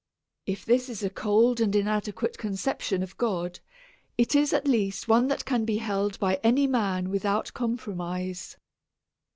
[0.47, 3.59] If this is a cold and inadequate conception of God,
[4.17, 8.57] it is at least one that can be held by any man without compromise.